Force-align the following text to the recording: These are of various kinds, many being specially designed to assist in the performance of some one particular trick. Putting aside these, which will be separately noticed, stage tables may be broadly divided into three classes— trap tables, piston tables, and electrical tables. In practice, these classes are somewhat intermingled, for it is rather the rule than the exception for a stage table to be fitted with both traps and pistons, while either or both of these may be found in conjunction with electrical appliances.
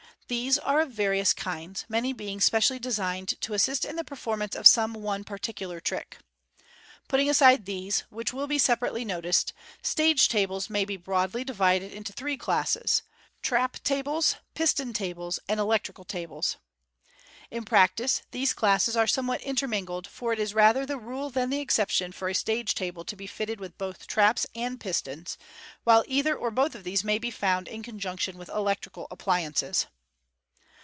These 0.27 0.57
are 0.59 0.79
of 0.79 0.91
various 0.91 1.33
kinds, 1.33 1.83
many 1.89 2.13
being 2.13 2.39
specially 2.39 2.79
designed 2.79 3.35
to 3.41 3.53
assist 3.53 3.83
in 3.83 3.97
the 3.97 4.03
performance 4.05 4.55
of 4.55 4.65
some 4.65 4.93
one 4.93 5.25
particular 5.25 5.81
trick. 5.81 6.19
Putting 7.09 7.29
aside 7.29 7.65
these, 7.65 8.05
which 8.09 8.31
will 8.31 8.47
be 8.47 8.57
separately 8.57 9.03
noticed, 9.03 9.51
stage 9.81 10.29
tables 10.29 10.69
may 10.69 10.85
be 10.85 10.95
broadly 10.95 11.43
divided 11.43 11.91
into 11.91 12.13
three 12.13 12.37
classes— 12.37 13.03
trap 13.41 13.83
tables, 13.83 14.37
piston 14.53 14.93
tables, 14.93 15.37
and 15.49 15.59
electrical 15.59 16.05
tables. 16.05 16.55
In 17.49 17.65
practice, 17.65 18.21
these 18.31 18.53
classes 18.53 18.95
are 18.95 19.07
somewhat 19.07 19.41
intermingled, 19.41 20.07
for 20.07 20.31
it 20.31 20.39
is 20.39 20.53
rather 20.53 20.85
the 20.85 20.95
rule 20.97 21.29
than 21.29 21.49
the 21.49 21.59
exception 21.59 22.13
for 22.13 22.29
a 22.29 22.33
stage 22.33 22.73
table 22.73 23.03
to 23.03 23.17
be 23.17 23.27
fitted 23.27 23.59
with 23.59 23.77
both 23.77 24.07
traps 24.07 24.47
and 24.55 24.79
pistons, 24.79 25.37
while 25.83 26.05
either 26.07 26.33
or 26.33 26.51
both 26.51 26.73
of 26.73 26.85
these 26.85 27.03
may 27.03 27.17
be 27.19 27.31
found 27.31 27.67
in 27.67 27.83
conjunction 27.83 28.37
with 28.37 28.47
electrical 28.47 29.07
appliances. 29.11 29.87